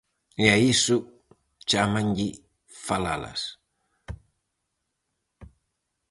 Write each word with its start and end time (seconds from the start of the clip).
E 0.43 0.45
a 0.55 0.57
iso 0.75 0.97
chámanlle 1.69 2.29
falalas. 2.85 3.41